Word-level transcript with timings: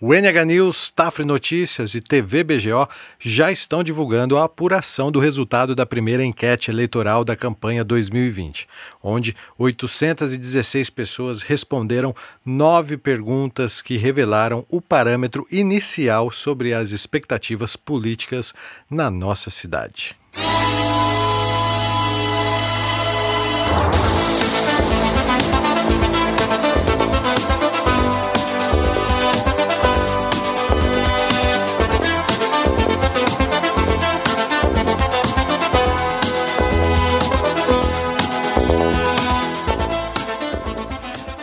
O 0.00 0.14
NH 0.14 0.44
News, 0.44 0.90
Tafre 0.90 1.24
Notícias 1.24 1.92
e 1.92 2.00
TV 2.00 2.44
BGO 2.44 2.88
já 3.18 3.50
estão 3.50 3.82
divulgando 3.82 4.38
a 4.38 4.44
apuração 4.44 5.10
do 5.10 5.18
resultado 5.18 5.74
da 5.74 5.84
primeira 5.84 6.24
enquete 6.24 6.70
eleitoral 6.70 7.24
da 7.24 7.34
campanha 7.34 7.82
2020, 7.82 8.68
onde 9.02 9.34
816 9.58 10.88
pessoas 10.90 11.42
responderam 11.42 12.14
nove 12.46 12.96
perguntas 12.96 13.82
que 13.82 13.96
revelaram 13.96 14.64
o 14.68 14.80
parâmetro 14.80 15.44
inicial 15.50 16.30
sobre 16.30 16.72
as 16.72 16.92
expectativas 16.92 17.74
políticas 17.74 18.54
na 18.88 19.10
nossa 19.10 19.50
cidade. 19.50 20.17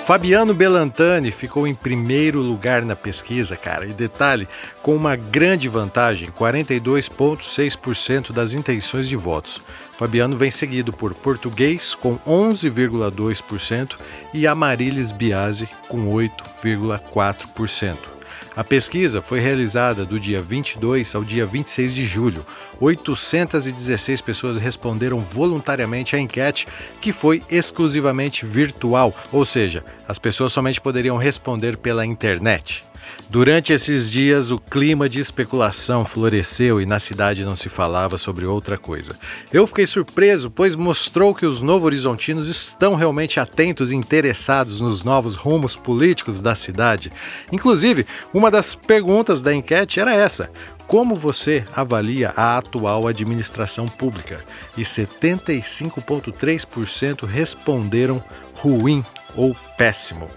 Fabiano 0.05 0.53
Belantani 0.53 1.31
ficou 1.31 1.65
em 1.65 1.73
primeiro 1.73 2.39
lugar 2.39 2.83
na 2.83 2.95
pesquisa, 2.95 3.57
cara. 3.57 3.87
E 3.87 3.91
detalhe, 3.91 4.47
com 4.83 4.95
uma 4.95 5.15
grande 5.15 5.67
vantagem, 5.67 6.29
42,6% 6.29 8.31
das 8.31 8.53
intenções 8.53 9.09
de 9.09 9.15
votos. 9.15 9.59
Fabiano 9.97 10.37
vem 10.37 10.51
seguido 10.51 10.93
por 10.93 11.15
Português 11.15 11.95
com 11.95 12.19
11,2% 12.19 13.95
e 14.31 14.45
Amarilis 14.45 15.11
Biasi 15.11 15.67
com 15.87 16.13
8,4%. 16.13 18.14
A 18.55 18.63
pesquisa 18.63 19.21
foi 19.21 19.41
realizada 19.41 20.05
do 20.05 20.17
dia 20.17 20.41
22 20.41 21.13
ao 21.13 21.25
dia 21.25 21.45
26 21.45 21.93
de 21.93 22.05
julho. 22.05 22.45
816 22.79 24.21
pessoas 24.21 24.57
responderam 24.57 25.19
voluntariamente 25.19 26.15
à 26.15 26.19
enquete, 26.19 26.65
que 27.01 27.11
foi 27.11 27.43
exclusivamente 27.49 28.45
virtual, 28.45 29.13
ou 29.29 29.43
seja, 29.43 29.83
as 30.07 30.17
pessoas 30.17 30.53
somente 30.53 30.79
poderiam 30.79 31.17
responder 31.17 31.75
pela 31.75 32.05
internet. 32.05 32.85
Durante 33.29 33.73
esses 33.73 34.09
dias, 34.09 34.51
o 34.51 34.59
clima 34.59 35.09
de 35.09 35.19
especulação 35.19 36.05
floresceu 36.05 36.79
e 36.79 36.85
na 36.85 36.99
cidade 36.99 37.43
não 37.43 37.55
se 37.55 37.67
falava 37.69 38.17
sobre 38.17 38.45
outra 38.45 38.77
coisa. 38.77 39.17
Eu 39.51 39.67
fiquei 39.67 39.87
surpreso, 39.87 40.51
pois 40.51 40.75
mostrou 40.75 41.33
que 41.33 41.45
os 41.45 41.61
novo-horizontinos 41.61 42.47
estão 42.47 42.95
realmente 42.95 43.39
atentos 43.39 43.91
e 43.91 43.95
interessados 43.95 44.79
nos 44.79 45.03
novos 45.03 45.35
rumos 45.35 45.75
políticos 45.75 46.41
da 46.41 46.55
cidade. 46.55 47.11
Inclusive, 47.51 48.05
uma 48.33 48.51
das 48.51 48.75
perguntas 48.75 49.41
da 49.41 49.53
enquete 49.53 49.99
era 49.99 50.15
essa: 50.15 50.49
como 50.87 51.15
você 51.15 51.63
avalia 51.75 52.31
a 52.35 52.57
atual 52.57 53.07
administração 53.07 53.87
pública? 53.87 54.39
E 54.77 54.83
75,3% 54.83 57.25
responderam 57.25 58.23
ruim 58.53 59.03
ou 59.35 59.55
péssimo. 59.77 60.29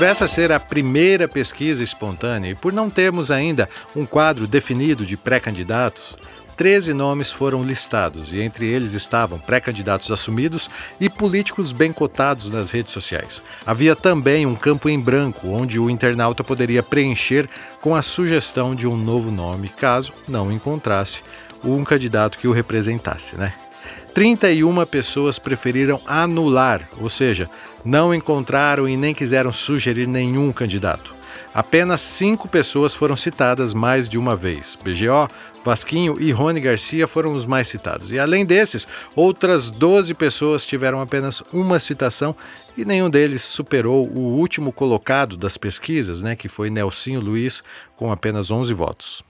Por 0.00 0.06
essa 0.06 0.26
ser 0.26 0.50
a 0.50 0.58
primeira 0.58 1.28
pesquisa 1.28 1.84
espontânea 1.84 2.52
e 2.52 2.54
por 2.54 2.72
não 2.72 2.88
termos 2.88 3.30
ainda 3.30 3.68
um 3.94 4.06
quadro 4.06 4.46
definido 4.46 5.04
de 5.04 5.14
pré-candidatos, 5.14 6.16
13 6.56 6.94
nomes 6.94 7.30
foram 7.30 7.62
listados 7.62 8.32
e 8.32 8.40
entre 8.40 8.66
eles 8.66 8.94
estavam 8.94 9.38
pré-candidatos 9.38 10.10
assumidos 10.10 10.70
e 10.98 11.10
políticos 11.10 11.70
bem 11.70 11.92
cotados 11.92 12.50
nas 12.50 12.70
redes 12.70 12.94
sociais. 12.94 13.42
Havia 13.66 13.94
também 13.94 14.46
um 14.46 14.54
campo 14.54 14.88
em 14.88 14.98
branco 14.98 15.48
onde 15.48 15.78
o 15.78 15.90
internauta 15.90 16.42
poderia 16.42 16.82
preencher 16.82 17.46
com 17.78 17.94
a 17.94 18.00
sugestão 18.00 18.74
de 18.74 18.86
um 18.86 18.96
novo 18.96 19.30
nome, 19.30 19.68
caso 19.68 20.14
não 20.26 20.50
encontrasse 20.50 21.20
um 21.62 21.84
candidato 21.84 22.38
que 22.38 22.48
o 22.48 22.52
representasse, 22.52 23.36
né? 23.36 23.52
31 24.14 24.84
pessoas 24.86 25.38
preferiram 25.38 26.00
anular, 26.06 26.88
ou 27.00 27.08
seja, 27.08 27.48
não 27.84 28.14
encontraram 28.14 28.88
e 28.88 28.96
nem 28.96 29.14
quiseram 29.14 29.52
sugerir 29.52 30.06
nenhum 30.06 30.52
candidato. 30.52 31.14
Apenas 31.52 32.00
cinco 32.00 32.48
pessoas 32.48 32.94
foram 32.94 33.16
citadas 33.16 33.74
mais 33.74 34.08
de 34.08 34.16
uma 34.16 34.36
vez. 34.36 34.78
BGO, 34.82 35.28
Vasquinho 35.64 36.20
e 36.20 36.30
Rony 36.30 36.60
Garcia 36.60 37.08
foram 37.08 37.34
os 37.34 37.44
mais 37.44 37.66
citados. 37.66 38.12
E 38.12 38.18
além 38.18 38.46
desses, 38.46 38.86
outras 39.16 39.70
12 39.70 40.14
pessoas 40.14 40.64
tiveram 40.64 41.00
apenas 41.00 41.42
uma 41.52 41.80
citação 41.80 42.36
e 42.76 42.84
nenhum 42.84 43.10
deles 43.10 43.42
superou 43.42 44.08
o 44.08 44.38
último 44.38 44.72
colocado 44.72 45.36
das 45.36 45.56
pesquisas, 45.56 46.22
né, 46.22 46.36
que 46.36 46.48
foi 46.48 46.70
Nelsinho 46.70 47.20
Luiz, 47.20 47.62
com 47.96 48.12
apenas 48.12 48.50
11 48.50 48.72
votos. 48.72 49.29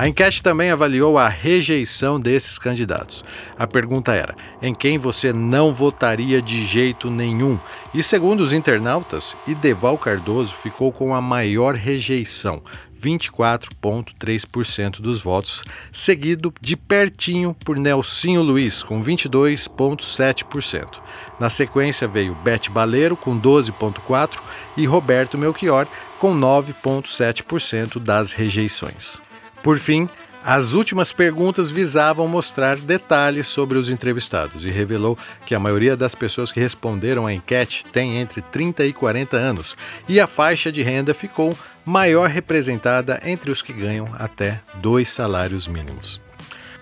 A 0.00 0.08
enquete 0.08 0.42
também 0.42 0.70
avaliou 0.70 1.18
a 1.18 1.28
rejeição 1.28 2.18
desses 2.18 2.56
candidatos. 2.56 3.22
A 3.58 3.66
pergunta 3.66 4.14
era: 4.14 4.34
em 4.62 4.74
quem 4.74 4.96
você 4.96 5.30
não 5.30 5.74
votaria 5.74 6.40
de 6.40 6.64
jeito 6.64 7.10
nenhum? 7.10 7.58
E 7.92 8.02
segundo 8.02 8.40
os 8.40 8.50
internautas, 8.50 9.36
Ideval 9.46 9.98
Cardoso 9.98 10.54
ficou 10.54 10.90
com 10.90 11.14
a 11.14 11.20
maior 11.20 11.74
rejeição, 11.74 12.62
24,3% 12.98 15.02
dos 15.02 15.20
votos, 15.20 15.62
seguido 15.92 16.50
de 16.62 16.78
pertinho 16.78 17.54
por 17.62 17.76
Nelsinho 17.76 18.40
Luiz, 18.40 18.82
com 18.82 19.04
22,7%. 19.04 20.98
Na 21.38 21.50
sequência 21.50 22.08
veio 22.08 22.34
Bete 22.36 22.70
Baleiro, 22.70 23.18
com 23.18 23.38
12,4% 23.38 24.40
e 24.78 24.86
Roberto 24.86 25.36
Melchior, 25.36 25.86
com 26.18 26.34
9,7% 26.34 27.98
das 27.98 28.32
rejeições. 28.32 29.20
Por 29.62 29.78
fim, 29.78 30.08
as 30.42 30.72
últimas 30.72 31.12
perguntas 31.12 31.70
visavam 31.70 32.26
mostrar 32.26 32.76
detalhes 32.76 33.46
sobre 33.46 33.76
os 33.76 33.90
entrevistados 33.90 34.64
e 34.64 34.68
revelou 34.68 35.18
que 35.44 35.54
a 35.54 35.60
maioria 35.60 35.96
das 35.96 36.14
pessoas 36.14 36.50
que 36.50 36.58
responderam 36.58 37.26
à 37.26 37.32
enquete 37.32 37.84
tem 37.92 38.16
entre 38.16 38.40
30 38.40 38.86
e 38.86 38.92
40 38.92 39.36
anos 39.36 39.76
e 40.08 40.18
a 40.18 40.26
faixa 40.26 40.72
de 40.72 40.82
renda 40.82 41.12
ficou 41.12 41.56
maior 41.84 42.30
representada 42.30 43.20
entre 43.22 43.50
os 43.50 43.60
que 43.60 43.72
ganham 43.72 44.08
até 44.18 44.60
dois 44.76 45.10
salários 45.10 45.66
mínimos. 45.66 46.20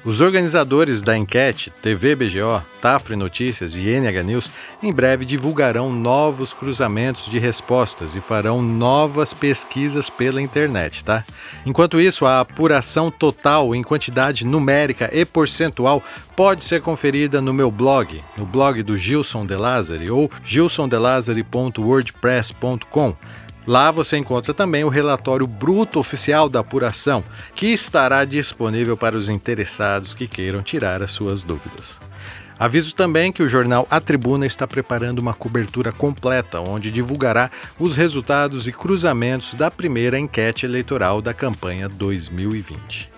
Os 0.08 0.20
organizadores 0.22 1.02
da 1.02 1.18
enquete, 1.18 1.70
TV 1.82 2.16
BGO, 2.16 2.64
Tafre 2.80 3.14
Notícias 3.14 3.74
e 3.74 3.80
NH 3.80 4.22
News, 4.22 4.48
em 4.82 4.90
breve 4.90 5.26
divulgarão 5.26 5.92
novos 5.92 6.54
cruzamentos 6.54 7.26
de 7.26 7.38
respostas 7.38 8.16
e 8.16 8.20
farão 8.22 8.62
novas 8.62 9.34
pesquisas 9.34 10.08
pela 10.08 10.40
internet, 10.40 11.04
tá? 11.04 11.22
Enquanto 11.66 12.00
isso, 12.00 12.24
a 12.24 12.40
apuração 12.40 13.10
total 13.10 13.74
em 13.74 13.82
quantidade 13.82 14.46
numérica 14.46 15.10
e 15.12 15.26
percentual 15.26 16.02
pode 16.34 16.64
ser 16.64 16.80
conferida 16.80 17.42
no 17.42 17.52
meu 17.52 17.70
blog, 17.70 18.18
no 18.34 18.46
blog 18.46 18.82
do 18.82 18.96
Gilson 18.96 19.44
De 19.44 19.56
Lázari 19.56 20.10
ou 20.10 20.30
gilsondelazari.wordpress.com. 20.42 23.14
Lá 23.68 23.90
você 23.90 24.16
encontra 24.16 24.54
também 24.54 24.82
o 24.82 24.88
relatório 24.88 25.46
bruto 25.46 26.00
oficial 26.00 26.48
da 26.48 26.60
apuração, 26.60 27.22
que 27.54 27.66
estará 27.66 28.24
disponível 28.24 28.96
para 28.96 29.14
os 29.14 29.28
interessados 29.28 30.14
que 30.14 30.26
queiram 30.26 30.62
tirar 30.62 31.02
as 31.02 31.10
suas 31.10 31.42
dúvidas. 31.42 32.00
Aviso 32.58 32.94
também 32.94 33.30
que 33.30 33.42
o 33.42 33.48
jornal 33.48 33.86
A 33.90 34.00
Tribuna 34.00 34.46
está 34.46 34.66
preparando 34.66 35.18
uma 35.18 35.34
cobertura 35.34 35.92
completa, 35.92 36.62
onde 36.62 36.90
divulgará 36.90 37.50
os 37.78 37.94
resultados 37.94 38.66
e 38.66 38.72
cruzamentos 38.72 39.52
da 39.52 39.70
primeira 39.70 40.18
enquete 40.18 40.64
eleitoral 40.64 41.20
da 41.20 41.34
campanha 41.34 41.90
2020. 41.90 43.10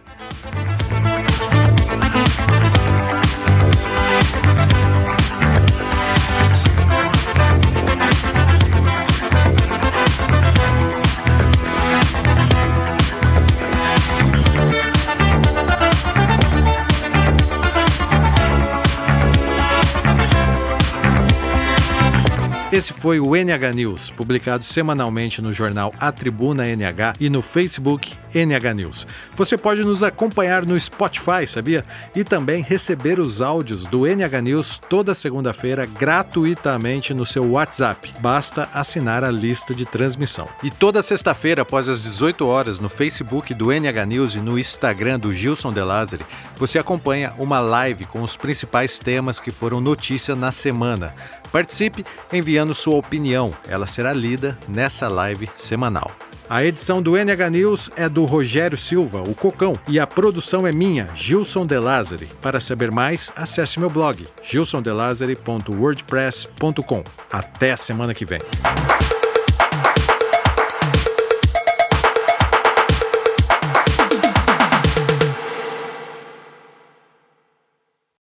Esse 22.81 22.94
foi 22.94 23.21
o 23.21 23.37
NH 23.37 23.75
News, 23.75 24.09
publicado 24.09 24.65
semanalmente 24.65 25.43
no 25.43 25.53
jornal 25.53 25.93
A 26.00 26.11
Tribuna 26.11 26.67
NH 26.67 27.12
e 27.21 27.29
no 27.29 27.43
Facebook 27.43 28.15
NH 28.35 28.75
News. 28.75 29.06
Você 29.35 29.59
pode 29.59 29.85
nos 29.85 30.03
acompanhar 30.03 30.65
no 30.65 30.81
Spotify, 30.81 31.47
sabia? 31.47 31.85
E 32.17 32.25
também 32.25 32.62
receber 32.62 33.21
os 33.21 33.43
áudios 33.43 33.85
do 33.85 34.06
NH 34.06 34.41
News 34.43 34.81
toda 34.88 35.15
segunda-feira 35.15 35.85
gratuitamente 35.85 37.12
no 37.12 37.27
seu 37.27 37.50
WhatsApp. 37.50 38.15
Basta 38.21 38.67
assinar 38.73 39.25
a 39.25 39.31
lista 39.31 39.75
de 39.75 39.85
transmissão. 39.85 40.49
E 40.62 40.71
toda 40.71 41.03
sexta-feira, 41.03 41.61
após 41.61 41.87
as 41.87 42.00
18 42.00 42.47
horas, 42.47 42.81
no 42.81 42.88
Facebook 42.88 43.53
do 43.53 43.71
NH 43.71 44.06
News 44.06 44.35
e 44.35 44.38
no 44.38 44.59
Instagram 44.59 45.19
do 45.19 45.35
Gilson 45.35 45.71
De 45.71 45.83
Lázari, 45.83 46.25
você 46.56 46.79
acompanha 46.79 47.35
uma 47.37 47.61
live 47.61 48.06
com 48.06 48.23
os 48.23 48.38
principais 48.38 48.99
temas 48.99 49.38
que 49.38 49.50
foram 49.50 49.83
notícia 49.83 50.35
na 50.35 50.50
semana. 50.50 51.15
Participe 51.50 52.05
enviando 52.33 52.69
sua 52.75 52.96
opinião, 52.96 53.55
ela 53.69 53.87
será 53.87 54.12
lida 54.12 54.58
nessa 54.69 55.06
live 55.08 55.49
semanal. 55.56 56.11
A 56.49 56.64
edição 56.64 57.00
do 57.00 57.17
NH 57.17 57.50
News 57.50 57.88
é 57.94 58.08
do 58.08 58.25
Rogério 58.25 58.76
Silva, 58.76 59.22
o 59.22 59.37
Cocão, 59.37 59.78
e 59.87 60.00
a 60.00 60.06
produção 60.06 60.67
é 60.67 60.72
minha, 60.72 61.06
Gilson 61.14 61.64
De 61.64 61.78
Lázari. 61.78 62.26
Para 62.43 62.58
saber 62.58 62.90
mais, 62.90 63.31
acesse 63.37 63.78
meu 63.78 63.88
blog, 63.88 64.26
gilsondelazari.wordpress.com. 64.43 67.05
Até 67.31 67.70
a 67.70 67.76
semana 67.76 68.12
que 68.12 68.25
vem. 68.25 68.40